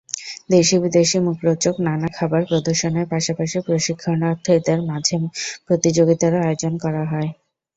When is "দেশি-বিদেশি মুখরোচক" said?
0.49-1.75